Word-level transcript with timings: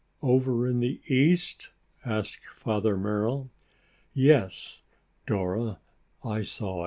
"Over 0.23 0.67
in 0.67 0.79
the 0.79 0.99
east?" 1.09 1.69
asked 2.03 2.43
Father 2.47 2.97
Merrill. 2.97 3.51
"Yes, 4.15 4.81
Dora, 5.27 5.79
I 6.25 6.41
saw 6.41 6.79
it." 6.79 6.79